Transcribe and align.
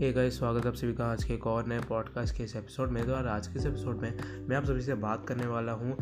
Hey 0.00 0.12
guys 0.12 0.38
स्वागत 0.38 0.66
आप 0.66 0.74
सभी 0.74 0.94
का 0.94 1.06
आज 1.06 1.24
के 1.24 1.34
एक 1.34 1.46
और 1.46 1.66
नए 1.66 1.80
पॉडकास्ट 1.80 2.36
के 2.36 2.42
इस 2.42 2.56
एपिसोड 2.56 2.90
में। 2.90 3.06
तो 3.06 3.14
और 3.14 3.26
आज 3.26 3.46
के 3.46 3.58
इस 3.58 3.66
एपिसोड 3.66 4.00
में 4.00 4.18
मैं 4.48 4.56
आप 4.56 4.64
सभी 4.64 4.80
से 4.80 4.94
बात 4.94 5.26
करने 5.28 5.46
वाला 5.46 5.72
हूँ 5.72 5.96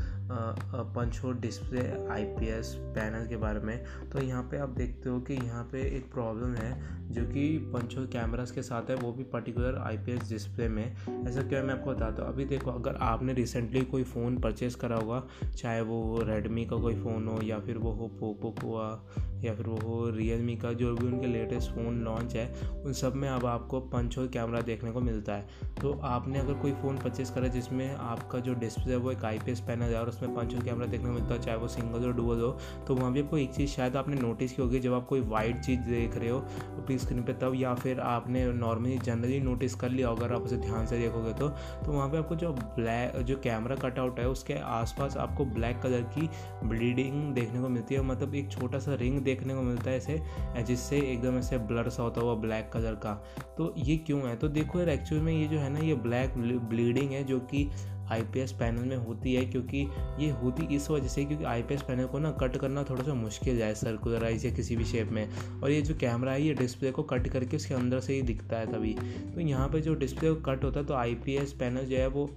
पंच 0.72 1.40
डिस्प्ले 1.40 2.08
आईपीएस 2.08 2.74
पैनल 2.79 3.26
के 3.26 3.37
बारे 3.37 3.61
में। 3.61 3.84
तो 4.11 4.21
यहाँ 4.21 4.42
पे 4.42 4.58
आप 4.58 4.69
देखते 4.69 5.08
हो 5.08 5.21
कि 5.21 5.34
यहाँ 5.34 5.65
पे 5.65 5.97
एक 5.97 6.12
प्रॉब्लम 6.12 6.54
है, 6.54 6.80
जो 7.12 7.22
कि 7.22 7.58
पंच 7.58 7.94
कैमरास 8.12 8.51
के 8.51 8.62
साथ 8.62 8.90
है, 8.90 8.97
वो 8.97 9.12
भी 9.12 9.24
पर्टिकुलर 9.24 9.79
आईपीएस 9.79 10.28
डिस्प्ले 10.28 10.69
में। 10.69 10.96
ऐसा 11.28 11.42
क्या 11.42 11.62
मैं 11.62 11.74
आपको 11.74 11.90
बताता 11.90 12.22
हूँ। 12.22 12.33
अभी 12.33 12.44
देखो, 12.44 12.71
अगर 12.71 12.94
आपने 12.94 13.33
रिसेंटली 13.33 13.80
कोई 13.80 14.04
फ़ोन 14.04 14.38
परचेज़ 14.38 14.76
करा 14.76 14.96
होगा, 14.96 15.22
चाहे 15.56 15.80
वो 15.80 16.23
रेडमी 16.23 16.66
का 16.66 16.77
कोई 16.77 16.95
फ़ोन 16.95 17.28
हो, 17.28 17.41
या 17.42 17.59
फिर 17.59 17.78
वो 17.78 17.91
हो 17.91 18.09
पोको 18.09 18.55
हुआ, 18.62 19.05
या 19.45 19.55
फिर 19.55 19.66
वो 19.66 19.77
हो 19.77 20.10
रियल 20.10 20.57
का, 20.57 20.73
जो 20.73 20.95
भी 20.95 21.07
उनके 21.07 21.27
लेटेस्ट 21.27 21.71
फ़ोन 21.71 22.05
लॉन्च 22.05 22.35
है, 22.35 22.71
उन 22.71 22.93
सब 22.93 23.15
में 23.15 23.29
अब 23.29 23.46
आपको 23.46 23.80
पंच 23.98 24.19
होल 24.19 24.29
कैमरा 24.29 24.61
देखने 24.62 24.91
को 24.91 25.01
मिलता 25.02 25.34
है। 25.34 25.66
तो 25.80 25.93
आपने 26.07 26.38
अगर 26.38 26.55
कोई 26.57 26.73
फ़ोन 26.75 26.98
परचेज़ 26.98 27.33
करा 27.33 27.48
जिसमें 27.51 27.95
आपका 27.95 28.38
जो 28.41 28.55
डिस्प्ले 28.57 28.93
है 28.93 28.98
वो 28.98 29.12
एक 29.12 29.24
आई 29.24 29.38
पैनल 29.48 29.83
है 29.84 30.01
और 30.01 30.09
उसमें 30.09 30.34
पंच 30.34 30.55
होल 30.55 30.62
कैमरा 30.62 30.87
देखने 30.87 31.07
को 31.07 31.12
मिलता 31.12 31.34
है, 31.34 31.41
चाहे 31.41 31.57
वो 31.59 31.69
सिंगल 31.69 32.05
हो 32.05 32.11
डुअल 32.12 32.41
हो 32.41 32.51
तो 32.87 32.95
वहाँ 32.95 33.12
भी 33.12 33.21
आपको 33.23 33.38
एक 33.38 33.55
चीज़ 33.55 33.71
शायद 33.71 33.97
आपने 33.97 34.16
नोटिस 34.16 34.52
की 34.52 34.62
होगी, 34.62 34.79
जब 34.80 34.95
आप 34.95 35.07
कोई 35.07 35.21
वाइट 35.29 35.61
चीज़ 35.61 35.80
देख 35.80 36.16
रहे 36.16 36.29
हो 36.29 36.38
अपनी 36.79 36.98
स्क्रीन 36.98 37.23
पर 37.23 37.33
तब 37.41 37.55
या 37.57 37.74
फिर 37.74 38.01
आपने 38.01 38.45
नॉर्मली 38.55 38.98
जनरली 38.98 39.41
नोटिस 39.41 39.74
कर 39.74 39.91
लिया 39.91 40.10
अगर 40.10 40.33
आप 40.33 40.43
उसे 40.43 40.57
ध्यान 40.59 40.87
से 40.87 40.99
देखोगे 40.99 41.33
तो 41.35 41.49
तो 41.49 41.93
वहाँ 41.93 42.09
पर 42.09 42.19
आपको 42.19 42.37
जो 42.37 42.52
ब्लैक 42.52 43.16
जो 43.23 43.37
कैमरा 43.41 43.77
कटआउट 43.79 44.21
है, 44.21 44.29
उसके 44.29 44.55
आसपास 44.55 45.16
आपको 45.16 45.45
ब्लैक 45.46 45.80
कलर 45.83 46.02
की 46.15 46.29
ब्लीडिंग 46.65 47.35
देखने 47.35 47.60
को 47.60 47.69
मिलती 47.69 47.95
है 47.95 48.02
मतलब 48.05 48.35
एक 48.35 48.51
छोटा 48.52 48.79
सा 48.79 48.95
रिंग 48.96 49.21
देखने 49.23 49.55
को 49.55 49.62
मिलता 49.62 49.91
है 49.91 49.96
ऐसे, 49.96 50.21
जिससे 50.62 50.99
एकदम 51.02 51.38
ऐसे 51.38 51.59
ब्लर 51.60 51.88
सा 51.88 52.02
होता 52.02 52.21
हुआ 52.21 52.35
ब्लैक 52.38 52.71
कलर 52.73 52.95
का। 52.96 53.15
तो 53.59 53.73
ये 53.79 53.96
क्यों 53.96 54.21
है? 54.23 54.37
तो 54.37 54.48
देखो 54.48 54.79
यार 54.79 54.88
एक्चुअल 54.88 55.21
में 55.23 55.32
ये 55.32 55.46
जो 55.48 55.59
है 55.59 55.68
ना, 55.71 55.79
ये 55.79 55.95
ब्लैक 55.95 56.34
ब्लीडिंग 56.68 57.10
है, 57.10 57.23
जो 57.24 57.38
कि 57.40 57.68
आईपीएस 58.10 58.52
पैनल 58.52 58.85
में 58.85 58.96
होती 58.96 59.35
है, 59.35 59.45
क्योंकि 59.45 59.80
ये 60.18 60.30
होती 60.32 60.74
इस 60.76 60.88
वजह 60.90 61.09
से 61.09 61.24
क्योंकि 61.24 61.45
आईपीएस 61.45 61.82
पैनल 61.82 62.04
को 62.04 62.18
ना 62.18 62.30
कट 62.32 62.57
करना 62.57 62.82
थोड़ा 62.82 63.02
सा 63.02 63.15
मुश्किल 63.15 63.62
है 63.62 63.74
सर्कुलराइज 63.74 64.46
या 64.46 64.52
किसी 64.52 64.76
भी 64.76 64.84
शेप 64.84 65.10
में। 65.10 65.28
और 65.62 65.70
ये 65.70 65.82
जो 65.82 65.94
कैमरा 65.94 66.32
है, 66.32 66.42
ये 66.42 66.54
डिस्प्ले 66.54 66.90
को 66.90 67.02
कट 67.02 67.28
करके 67.28 67.56
उसके 67.56 67.74
अंदर 67.74 68.00
से 68.00 68.14
ही 68.14 68.22
दिखता 68.22 68.56
है 68.56 68.72
तभी। 68.72 68.94
तो 69.34 69.40
यहाँ 69.40 69.68
पर 69.68 69.80
जो 69.80 69.94
डिस्प्ले 69.94 70.30
को 70.30 70.40
कट 70.42 70.64
होता 70.64 70.80
है 70.80 70.86
तो 70.86 70.94
आईपीएस 70.94 71.52
पैनल 71.52 71.84
जो 71.84 71.96
है, 71.96 72.06
वो 72.06 72.30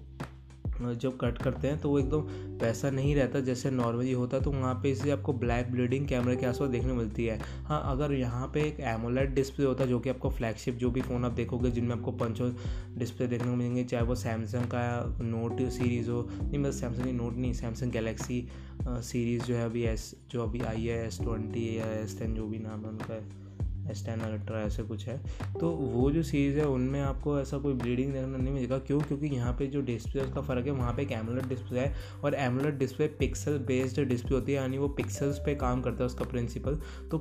जब 0.82 1.18
कट 1.18 1.38
करते 1.38 1.68
हैं 1.68 1.80
तो 1.80 1.90
वो 1.90 2.00
एकदम 2.00 2.22
वैसा 2.62 2.90
नहीं 2.92 3.16
रहता, 3.16 3.40
जैसे 3.40 3.70
नॉर्मली 3.72 4.12
होता 4.12 4.40
तो 4.40 4.52
वहाँ 4.52 4.74
पे 4.84 4.92
इसे 4.92 5.12
आपको 5.12 5.34
ब्लैक 5.36 5.72
ब्लीडिंग 5.72 6.08
कैमरे 6.08 6.36
के 6.36 6.46
आसपास 6.46 6.70
देखने 6.70 6.94
मिलती 6.94 7.26
है। 7.26 7.40
हाँ 7.66 7.82
अगर 7.88 8.14
यहाँ 8.14 8.48
पे 8.54 8.62
एक 8.62 8.80
एमोलेट 8.90 9.34
डिस्प्ले 9.34 9.66
होता 9.66 9.84
है, 9.84 9.90
जो 9.90 10.00
कि 10.00 10.10
आपको 10.10 10.30
फ्लैगशिप 10.30 10.76
जो 10.76 10.92
भी 10.92 11.02
फ़ोन 11.02 11.26
आप 11.26 11.32
देखोगे, 11.32 11.72
जिनमें 11.72 11.96
आपको 11.96 12.12
पंचो 12.14 12.50
डिस्प्ले 12.98 13.28
देखने 13.28 13.50
को 13.50 13.56
मिलेंगे, 13.56 13.84
चाहे 13.84 14.04
वो 14.04 14.16
सैमसंग 14.16 14.66
का 14.66 15.18
नोट 15.22 15.62
सीरीज़ 15.72 16.10
हो, 16.10 16.22
नहीं 16.34 16.60
मतलब 16.60 16.74
सैमसंग 16.74 17.06
की 17.06 17.12
नोट 17.14 17.36
नहीं 17.36 17.54
सैमसंग 17.54 17.92
गैलेक्सी 17.92 18.48
सीरीज़ 18.88 19.44
जो 19.44 19.56
है 19.56 19.66
अभी 19.66 19.84
एस 19.86 20.14
जो 20.32 20.44
अभी 20.44 20.60
आई 20.62 20.86
है 20.86 21.06
एस 21.08 21.20
ट्वेंटी 21.22 21.78
या 21.78 21.92
एस 21.94 22.18
टेन 22.20 22.34
जो 22.36 22.48
भी 22.48 22.60
नाम 22.60 22.82
है 22.82 22.90
उनका 22.90 23.14
है। 23.14 23.40
एस 23.92 24.06
टेन 24.06 24.20
अल्ट्रा 24.22 24.62
ऐसे 24.62 24.84
कुछ 24.84 25.08
है। 25.08 25.18
तो 25.60 25.70
वो 25.70 26.10
जो 26.12 26.24
सीरीज़ 26.24 26.60
है, 26.60 26.66
उनमें 26.68 27.00
आपको 27.02 27.40
ऐसा 27.40 27.58
कोई 27.58 27.74
ब्लीडिंग 27.76 28.14
देखने 28.14 28.38
नहीं 28.38 28.54
मिलेगा। 28.54 28.78
क्यों? 28.80 29.00
क्योंकि 29.02 29.28
यहाँ 29.28 29.54
पे 29.54 29.68
जो 29.68 29.82
डिस्प्ले 29.84 30.22
उसका 30.22 30.42
फ़र्क 30.42 30.66
है, 30.66 30.72
वहाँ 30.74 30.94
पे 30.94 31.02
एक 31.02 31.12
एमुलेट 31.12 31.48
डिस्प्ले 31.48 31.80
है 31.80 31.94
और 32.24 32.36
AMOLED 32.36 32.78
display 32.78 33.08
pixel 33.20 33.58
based 33.68 34.00
display 34.04 34.36
होती 34.36 34.52
है, 34.52 34.58
यानी 34.58 34.78
वो 34.78 34.88
पिक्सल्स 34.92 35.40
पे 35.46 35.56
काम 35.58 35.82
करता 35.82 36.04
है 36.04 36.06
उसका 36.06 36.26
प्रिंसिपल 36.26 36.80
तो 37.12 37.18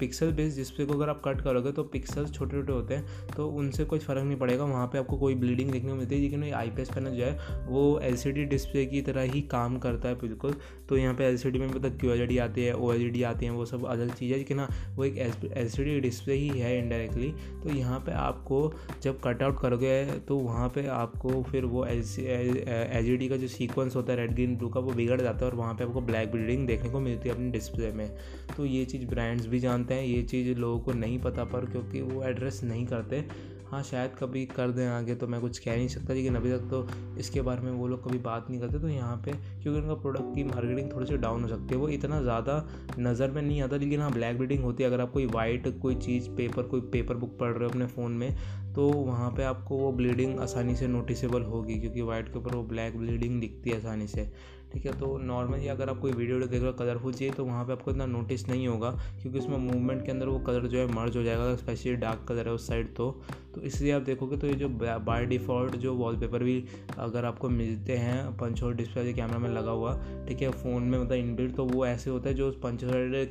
पिक्सल 0.00 0.32
बेस्ड 0.32 0.56
डिस्प्ले 0.56 0.86
को 0.86 0.94
अगर 0.94 1.08
आप 1.08 1.22
कट 1.24 1.40
करोगे 1.42 1.72
तो 1.72 1.82
पिक्सल्स 1.92 2.32
छोटे 2.32 2.56
छोटे 2.56 2.72
होते 2.72 2.94
हैं 2.94 3.34
तो 3.36 3.48
उनसे 3.50 3.84
कोई 3.84 3.98
फ़र्क 3.98 4.24
नहीं 4.24 4.38
पड़ेगा। 4.38 4.64
वहाँ 4.64 4.86
पर 4.86 4.98
आपको 4.98 5.16
कोई 5.18 5.34
ब्लीडिंग 5.36 5.70
देखने 5.70 5.90
को 5.90 5.96
मिलती 5.96 6.14
है 6.14 6.20
लेकिन 6.20 6.52
आई 6.54 6.70
पी 6.70 6.84
पैनल 6.84 7.10
जो 7.10 7.24
है, 7.24 7.66
वो 7.66 7.98
एलसीडी 8.02 8.44
डिस्प्ले 8.46 8.84
की 8.86 9.02
तरह 9.02 9.22
ही 9.32 9.40
काम 9.50 9.78
करता 9.78 10.08
है, 10.08 10.14
बिल्कुल। 10.16 10.54
तो 10.88 10.96
यहाँ 10.96 11.14
पे 11.14 11.24
एलसीडी 11.24 11.58
में 11.58 11.66
मतलब 11.68 11.98
क्यू 12.00 12.10
एल 12.12 12.38
आती 12.40 12.64
है 12.64 12.74
ओ 12.74 12.92
एल 12.92 13.24
आती 13.24 13.46
है, 13.46 13.52
वो 13.52 13.64
सब 13.66 13.84
अलग 13.86 14.14
चीज़ 14.14 14.32
है, 14.32 14.38
लेकिन 14.38 14.58
हाँ 14.58 14.68
वो 14.96 15.04
एक 15.04 15.18
एल 15.18 15.68
डिस्प्ले 16.10 16.34
ही 16.34 16.48
है 16.50 16.76
इनडायरेक्टली 16.78 17.32
तो 17.62 17.76
यहाँ 17.76 17.98
पे 18.00 18.12
आपको 18.20 18.62
जब 19.02 19.20
कट 19.24 19.42
आउट 19.42 19.60
करोगे 19.60 20.04
तो 20.28 20.36
वहाँ 20.38 20.68
पे 20.68 20.86
आपको 20.90 21.42
फिर 21.42 21.64
वो 21.66 21.84
एल 21.86 22.02
सी 22.04 23.28
का 23.28 23.36
जो 23.36 23.48
सीक्वेंस 23.48 23.96
होता 23.96 24.12
है 24.12 24.18
रेड 24.18 24.34
ग्रीन 24.34 24.56
ब्लू 24.56 24.68
का, 24.68 24.80
वो 24.80 24.92
बिगड़ 24.92 25.20
जाता 25.20 25.38
है 25.38 25.50
और 25.50 25.56
वहाँ 25.56 25.74
पे 25.74 25.84
आपको 25.84 26.00
ब्लैक 26.02 26.32
बिल्डिंग 26.32 26.66
देखने 26.66 26.90
को 26.90 27.00
मिलती 27.00 27.28
है 27.28 27.34
अपने 27.34 27.50
डिस्प्ले 27.50 27.92
में। 27.92 28.08
तो 28.56 28.64
ये 28.66 28.84
चीज़ 28.84 29.06
ब्रांड्स 29.06 29.46
भी 29.46 29.60
जानते 29.60 29.94
हैं, 29.94 30.04
ये 30.04 30.22
चीज़ 30.24 30.58
लोगों 30.58 30.80
को 30.80 30.92
नहीं 30.94 31.18
पता 31.20 31.44
पर 31.44 31.70
क्योंकि 31.70 32.00
वो 32.02 32.22
एड्रेस 32.24 32.60
नहीं 32.64 32.86
करते। 32.86 33.24
हाँ 33.66 33.82
शायद 33.82 34.10
कभी 34.18 34.44
कर 34.46 34.70
दें 34.70 34.86
आगे 34.86 35.14
तो 35.14 35.26
मैं 35.26 35.40
कुछ 35.40 35.58
कह 35.58 35.76
नहीं 35.76 35.88
सकता, 35.88 36.14
लेकिन 36.14 36.36
अभी 36.36 36.50
तक 36.50 36.68
तो 36.70 37.18
इसके 37.20 37.40
बारे 37.40 37.60
में 37.60 37.70
वो 37.72 37.86
लोग 37.88 38.04
कभी 38.04 38.18
बात 38.20 38.46
नहीं 38.50 38.60
करते 38.60 38.78
तो 38.78 38.88
यहाँ 38.88 39.16
पे 39.26 39.32
क्योंकि 39.62 39.80
उनका 39.80 39.94
प्रोडक्ट 39.96 40.34
की 40.34 40.44
मार्केटिंग 40.44 40.90
थोड़ी 40.92 41.06
सी 41.06 41.16
डाउन 41.18 41.42
हो 41.42 41.48
सकती 41.48 41.74
है। 41.74 41.80
वो 41.80 41.88
इतना 41.90 42.20
ज़्यादा 42.22 42.64
नज़र 42.98 43.30
में 43.30 43.42
नहीं 43.42 43.60
आता, 43.62 43.76
लेकिन 43.76 44.00
हाँ 44.00 44.12
ब्लैक 44.12 44.36
ब्रीडिंग 44.36 44.62
होती 44.64 44.82
है। 44.82 44.88
अगर 44.90 45.00
आप 45.00 45.12
कोई 45.12 45.26
वाइट 45.28 45.68
कोई 45.80 45.94
चीज़ 45.96 46.28
पेपर 46.32 46.62
कोई 46.64 46.80
पेपर 46.92 47.16
बुक 47.16 47.36
पढ़ 47.40 47.52
रहे 47.52 47.64
हो 47.64 47.70
अपने 47.70 47.86
फ़ोन 47.88 48.12
में 48.12 48.34
तो 48.74 48.88
वहाँ 48.88 49.30
पे 49.36 49.42
आपको 49.44 49.76
वो 49.76 49.90
ब्लीडिंग 49.92 50.38
आसानी 50.40 50.74
से 50.76 50.86
नोटिसेबल 50.88 51.42
होगी, 51.44 51.78
क्योंकि 51.80 52.02
वाइट 52.02 52.28
के 52.28 52.38
ऊपर 52.38 52.54
वो 52.54 52.62
ब्लैक 52.64 52.98
ब्लीडिंग 52.98 53.40
दिखती 53.40 53.70
है 53.70 53.76
आसानी 53.76 54.06
से। 54.06 54.30
ठीक 54.72 54.84
है 54.86 54.92
तो 54.98 55.16
नॉर्मली 55.18 55.68
अगर 55.68 55.88
आप 55.90 55.98
कोई 56.00 56.12
वीडियो 56.12 56.38
देख 56.40 56.50
रहे 56.52 56.66
हो 56.66 56.72
कलरफुल 56.74 57.12
चाहिए 57.12 57.32
तो 57.34 57.44
वहाँ 57.44 57.64
पे 57.66 57.72
आपको 57.72 57.90
इतना 57.90 58.06
नोटिस 58.06 58.48
नहीं 58.48 58.66
होगा, 58.68 58.90
क्योंकि 59.22 59.38
उसमें 59.38 59.56
मूवमेंट 59.58 60.04
के 60.06 60.12
अंदर 60.12 60.26
वो 60.26 60.38
कलर 60.38 60.66
जो 60.66 60.78
है 60.78 60.86
मर्ज 60.94 61.16
हो 61.16 61.22
जाएगा 61.22 61.54
स्पेशली 61.56 61.94
डार्क 61.96 62.24
कलर 62.28 62.48
है 62.48 62.52
उस 62.54 62.66
साइड 62.68 62.94
तो। 62.96 63.10
तो 63.54 63.60
इसलिए 63.62 63.92
आप 63.92 64.02
देखोगे 64.02 64.36
तो 64.36 64.46
ये 64.46 64.54
जो 64.54 64.68
बाय 64.68 65.24
डिफ़ॉल्ट 65.26 65.76
जो 65.76 65.94
वॉलपेपर 65.94 66.44
भी 66.44 66.64
अगर 66.98 67.24
आपको 67.24 67.48
मिलते 67.50 67.96
हैं 67.96 68.36
पंच 68.38 68.62
होल 68.62 68.74
डिस्प्ले 68.74 69.12
कैमरा 69.12 69.38
में 69.38 69.49
लगा 69.50 69.70
हुआ, 69.70 69.94
ठीक 70.28 70.42
है? 70.42 70.50
फ़ोन 70.52 70.82
में 70.82 70.98
मतलब 70.98 71.12
इनबिल्ट 71.14 71.56
तो 71.56 71.64
वो 71.64 71.84
ऐसे 71.86 72.10
होता 72.10 72.28
है 72.28 72.34
जो 72.34 72.50
पंच 72.62 72.80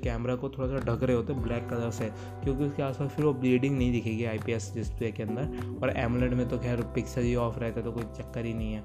कैमरा 0.03 0.35
को 0.35 0.49
थोड़ा 0.49 0.67
सा 0.69 0.85
ढक 0.85 1.03
रहे 1.03 1.15
होते 1.15 1.33
हैं 1.33 1.43
ब्लैक 1.43 1.67
कलर 1.69 1.91
से, 1.91 2.11
क्योंकि 2.43 2.63
उसके 2.63 2.83
आसपास 2.83 3.11
फिर 3.11 3.25
वो 3.25 3.33
ब्लीडिंग 3.35 3.77
नहीं 3.77 3.91
दिखेगी 3.91 4.25
आई 4.25 4.37
पी 4.37 4.51
एस 4.51 4.71
डिस्प्ले 4.75 5.11
के 5.11 5.23
अंदर। 5.23 5.77
और 5.83 5.97
एमलेट 5.97 6.33
में 6.33 6.47
तो 6.49 6.57
खैर 6.59 6.81
पिक्सल 6.95 7.21
ही 7.21 7.35
ऑफ़ 7.37 7.59
रहता 7.59 7.79
है 7.79 7.85
तो 7.85 7.91
कोई 7.91 8.03
चक्कर 8.17 8.45
ही 8.45 8.53
नहीं 8.53 8.73
है। 8.73 8.83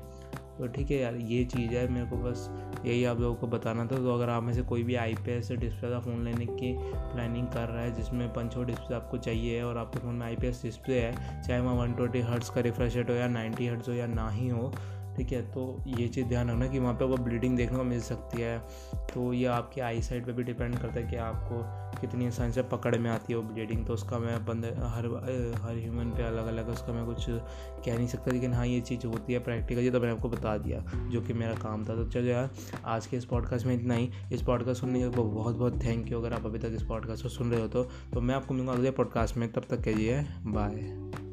तो 0.58 0.66
ठीक 0.66 0.90
है 0.90 0.98
यार, 0.98 1.14
ये 1.16 1.44
चीज़ 1.44 1.70
है 1.70 1.86
मेरे 1.92 2.06
को 2.06 2.16
बस 2.18 2.48
यही 2.84 3.04
आप 3.04 3.20
लोगों 3.20 3.34
को 3.36 3.46
बताना 3.46 3.84
था। 3.84 3.96
तो 3.96 4.12
अगर 4.14 4.28
आप 4.30 4.42
में 4.42 4.52
से 4.54 4.62
कोई 4.62 4.82
भी 4.82 4.94
आई 4.94 5.14
पी 5.16 5.34
डिस्प्ले 5.56 5.90
का 5.90 5.98
फ़ोन 6.00 6.24
लेने 6.24 6.46
की 6.46 6.72
प्लानिंग 6.92 7.46
कर 7.46 7.68
रहा 7.68 7.82
है, 7.82 7.94
जिसमें 7.94 8.28
पंचो 8.28 8.62
डिस्प्ले 8.64 8.96
आपको 8.96 9.18
चाहिए 9.18 9.56
है 9.56 9.64
और 9.64 9.78
आपके 9.78 9.98
फ़ोन 9.98 10.14
में 10.14 10.26
आईपीएस 10.26 10.62
डिस्प्ले 10.62 11.00
है, 11.00 11.42
चाहे 11.42 11.60
वहाँ 11.60 11.74
वन 11.76 11.92
ट्वेंटी 11.92 12.20
हर्ट्स 12.20 12.50
का 12.50 12.60
रिफ्रेश 12.60 12.96
रेट 12.96 13.10
हो 13.10 13.14
या 13.14 13.28
नाइन्टी 13.28 13.66
हर्ट्स 13.66 13.88
हो 13.88 13.94
या 13.94 14.06
ना 14.06 14.28
ही 14.30 14.48
हो 14.48 14.72
ठीक 15.16 15.32
है 15.32 15.40
तो 15.52 15.62
ये 15.86 16.06
चीज़ 16.08 16.26
ध्यान 16.26 16.50
रखना 16.50 16.66
कि 16.66 16.78
वहाँ 16.78 16.94
पे 16.94 17.04
वो 17.04 17.16
ब्लीडिंग 17.16 17.56
देखने 17.56 17.78
को 17.78 17.84
मिल 17.84 18.00
सकती 18.00 18.42
है। 18.42 18.58
तो 19.14 19.32
ये 19.32 19.46
आपकी 19.46 19.80
आई 19.80 20.02
साइड 20.02 20.26
पे 20.26 20.32
भी 20.32 20.42
डिपेंड 20.42 20.78
करता 20.78 21.00
है 21.00 21.10
कि 21.10 21.16
आपको 21.16 22.00
कितनी 22.00 22.26
आसानी 22.26 22.52
से 22.52 22.62
पकड़ 22.62 22.96
में 22.98 23.10
आती 23.10 23.32
है 23.32 23.38
वो 23.38 23.48
ब्लीडिंग 23.48 23.86
तो 23.86 23.92
उसका 23.92 24.18
मैं 24.18 24.44
बंदे 24.46 24.68
हर 24.68 25.06
हर 25.62 25.76
ह्यूमन 25.76 26.10
पे 26.10 26.22
अलग 26.22 26.46
अलग 26.46 26.68
उसका 26.68 26.92
मैं 26.92 27.04
कुछ 27.06 27.26
कह 27.28 27.96
नहीं 27.96 28.06
सकता। 28.06 28.30
लेकिन 28.30 28.52
हाँ 28.52 28.66
ये 28.66 28.80
चीज़ 28.80 29.06
होती 29.06 29.32
है 29.32 29.38
प्रैक्टिकली 29.38 29.90
तो 29.90 30.00
मैंने 30.00 30.12
आपको 30.12 30.28
बता 30.28 30.56
दिया 30.58 30.82
जो 31.10 31.20
कि 31.20 31.32
मेरा 31.32 31.54
काम 31.54 31.84
था। 31.84 31.94
तो 31.96 32.08
चलो 32.10 32.26
यार 32.26 32.50
आज 32.84 33.06
के 33.06 33.16
इस 33.16 33.24
पॉडकास्ट 33.24 33.66
में 33.66 33.74
इतना 33.74 33.94
ही। 33.94 34.10
इस 34.32 34.42
पॉडकास्ट 34.42 34.80
सुनने 34.80 35.00
के 35.00 35.08
बहुत 35.08 35.56
बहुत 35.56 35.82
थैंक 35.84 36.10
यू 36.12 36.20
अगर 36.20 36.32
आप 36.32 36.46
अभी 36.46 36.58
तक 36.58 36.72
इस 36.74 36.82
पॉडकास्ट 36.82 37.22
को 37.22 37.28
सुन 37.28 37.50
रहे 37.50 37.60
हो 37.60 37.68
तो, 37.68 37.84
तो 37.84 38.20
मैं 38.20 38.34
आपको 38.34 38.54
मिलूँगा 38.54 38.72
अगले 38.72 38.90
पॉडकास्ट 38.90 39.36
में। 39.36 39.52
तब 39.52 39.64
तक 39.70 39.84
कहिए 39.84 40.24
बाय 40.46 41.23